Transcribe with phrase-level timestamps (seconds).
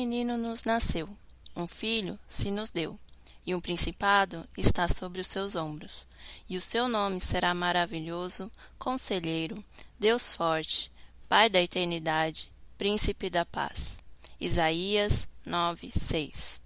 [0.00, 1.06] Menino nos nasceu,
[1.54, 2.98] um filho se nos deu,
[3.46, 6.06] e um principado está sobre os seus ombros.
[6.48, 9.62] E o seu nome será maravilhoso, conselheiro,
[9.98, 10.90] Deus forte,
[11.28, 13.98] Pai da eternidade, príncipe da paz.
[14.40, 16.62] Isaías 9, 6.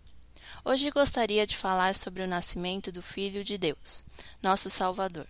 [0.65, 4.05] Hoje gostaria de falar sobre o nascimento do Filho de Deus,
[4.41, 5.27] nosso Salvador.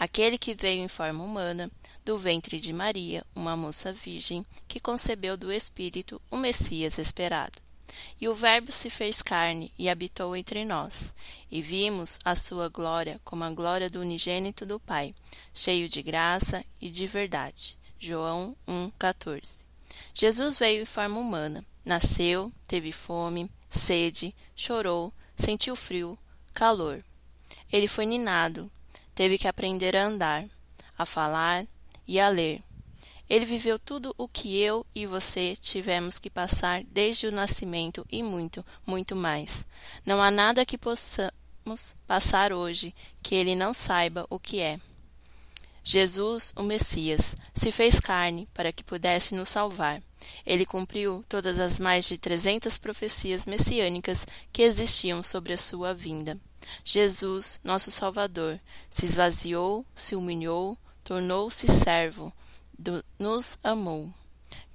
[0.00, 1.70] Aquele que veio em forma humana,
[2.06, 7.60] do ventre de Maria, uma moça virgem, que concebeu do Espírito o Messias esperado.
[8.18, 11.12] E o Verbo se fez carne e habitou entre nós,
[11.50, 15.14] e vimos a sua glória como a glória do unigênito do Pai,
[15.52, 17.76] cheio de graça e de verdade.
[17.98, 19.66] João 1,14
[20.14, 26.18] Jesus veio em forma humana, nasceu, teve fome, sede, chorou, sentiu frio,
[26.54, 27.04] calor.
[27.70, 28.72] Ele foi ninado,
[29.20, 30.48] teve que aprender a andar,
[30.96, 31.66] a falar,
[32.08, 32.62] e a ler.
[33.28, 38.22] Ele viveu tudo o que eu e você tivemos que passar desde o nascimento e
[38.22, 39.66] muito, muito mais.
[40.06, 44.80] Não há nada que possamos passar hoje que ele não saiba o que é.
[45.84, 50.02] Jesus, o Messias, se fez carne para que pudesse nos salvar.
[50.46, 56.40] Ele cumpriu todas as mais de trezentas profecias messiânicas que existiam sobre a sua vinda.
[56.84, 62.32] Jesus, nosso Salvador, se esvaziou, se humilhou, tornou-se servo,
[62.78, 64.12] do, nos amou.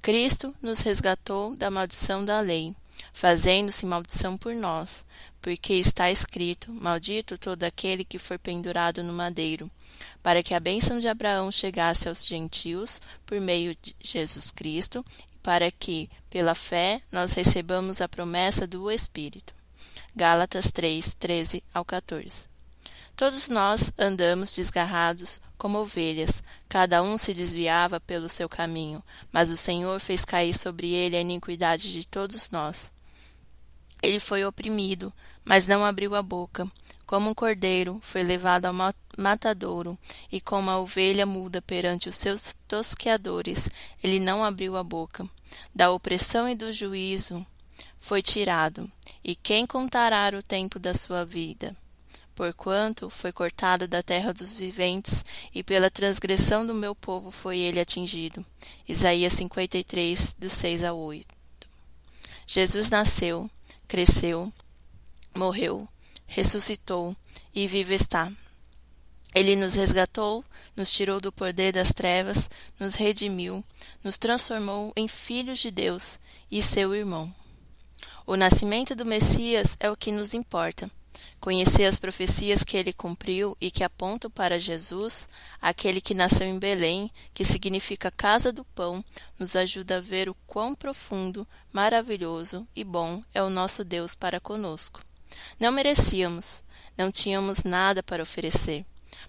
[0.02, 2.76] Cristo nos resgatou da maldição da lei,
[3.12, 5.04] fazendo-se maldição por nós,
[5.42, 9.70] porque está escrito: Maldito todo aquele que for pendurado no madeiro,
[10.22, 15.38] para que a bênção de Abraão chegasse aos gentios por meio de Jesus Cristo, e
[15.40, 19.55] para que, pela fé, nós recebamos a promessa do Espírito.
[20.18, 22.48] Gálatas 3, 13 ao 14.
[23.18, 29.58] Todos nós andamos desgarrados como ovelhas, cada um se desviava pelo seu caminho, mas o
[29.58, 32.94] Senhor fez cair sobre ele a iniquidade de todos nós.
[34.02, 35.12] Ele foi oprimido,
[35.44, 36.66] mas não abriu a boca.
[37.06, 38.74] Como um cordeiro, foi levado ao
[39.18, 40.00] matadouro,
[40.32, 43.68] e como a ovelha muda perante os seus tosqueadores,
[44.02, 45.28] ele não abriu a boca.
[45.74, 47.46] Da opressão e do juízo
[48.00, 48.90] foi tirado.
[49.28, 51.76] E quem contará o tempo da sua vida?
[52.36, 57.80] porquanto foi cortado da terra dos viventes, e pela transgressão do meu povo foi ele
[57.80, 58.46] atingido.
[58.88, 61.34] Isaías 53, do 6 ao 8.
[62.46, 63.50] Jesus nasceu,
[63.88, 64.52] cresceu,
[65.34, 65.88] morreu,
[66.28, 67.16] ressuscitou
[67.54, 68.32] e vivo está.
[69.34, 70.44] Ele nos resgatou,
[70.76, 73.64] nos tirou do poder das trevas, nos redimiu,
[74.04, 76.20] nos transformou em filhos de Deus
[76.52, 77.34] e seu irmão.
[78.28, 80.90] O nascimento do Messias é o que nos importa.
[81.40, 85.30] Conhecer as profecias que ele cumpriu e que apontam para Jesus,
[85.62, 89.06] aquele que nasceu em Belém, que significa casa do pão,
[89.38, 94.40] nos ajuda a ver o quão profundo, maravilhoso e bom é o nosso Deus para
[94.40, 95.02] conosco.
[95.60, 96.64] Não merecíamos,
[96.98, 98.84] não tínhamos nada para oferecer,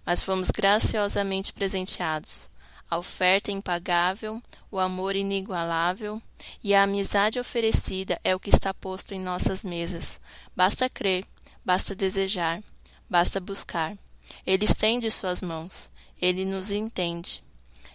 [0.06, 2.48] mas fomos graciosamente presenteados.
[2.88, 6.20] A oferta impagável, o amor inigualável
[6.62, 10.20] e a amizade oferecida é o que está posto em nossas mesas.
[10.54, 11.24] Basta crer
[11.66, 12.62] Basta desejar,
[13.10, 13.98] basta buscar.
[14.46, 15.90] Ele estende suas mãos,
[16.22, 17.42] ele nos entende,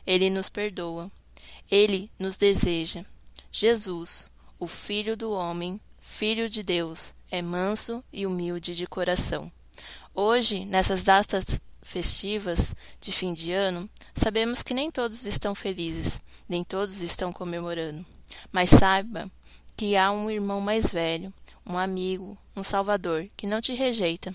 [0.05, 1.09] ele nos perdoa,
[1.71, 3.05] ele nos deseja.
[3.49, 9.49] Jesus, o Filho do Homem, Filho de Deus, é manso e humilde de coração.
[10.13, 16.63] Hoje, nessas datas festivas de fim de ano, sabemos que nem todos estão felizes, nem
[16.63, 18.05] todos estão comemorando.
[18.51, 19.29] Mas saiba
[19.75, 21.33] que há um irmão mais velho,
[21.65, 24.33] um amigo, um Salvador que não te rejeita,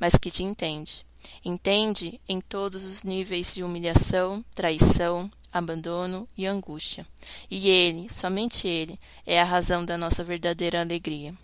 [0.00, 1.06] mas que te entende.
[1.44, 7.06] Entende em todos os níveis de humilhação, traição, abandono e angústia.
[7.48, 11.34] E Ele, somente Ele, é a razão da nossa verdadeira alegria.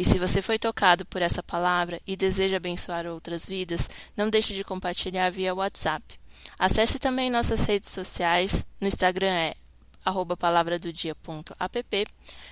[0.00, 4.54] E se você foi tocado por essa palavra e deseja abençoar outras vidas, não deixe
[4.54, 6.18] de compartilhar via WhatsApp.
[6.58, 8.66] Acesse também nossas redes sociais.
[8.80, 9.54] No Instagram é
[10.02, 12.06] arroba palavradodia.app,